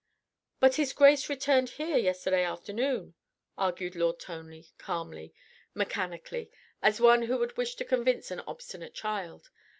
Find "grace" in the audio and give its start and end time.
0.93-1.29